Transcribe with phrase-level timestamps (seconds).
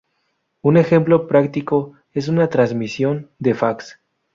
[0.63, 3.99] Un ejemplo práctico es una transmisión de fax.